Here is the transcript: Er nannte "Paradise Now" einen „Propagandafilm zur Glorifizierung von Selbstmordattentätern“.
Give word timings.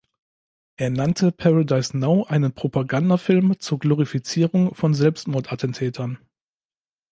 Er 0.77 0.89
nannte 0.89 1.31
"Paradise 1.31 1.95
Now" 1.95 2.23
einen 2.27 2.53
„Propagandafilm 2.55 3.59
zur 3.59 3.77
Glorifizierung 3.77 4.73
von 4.73 4.95
Selbstmordattentätern“. 4.95 6.17